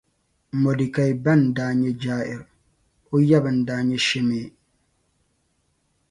Mɔdɛkai 0.61 1.11
ba 1.23 1.33
n-daa 1.41 1.71
nyɛ 1.81 1.91
Jair. 2.01 2.39
O 3.13 3.15
yaba 3.29 3.49
n-daa 3.57 3.81
nyɛ 3.87 3.97
Shimei. 4.07 4.47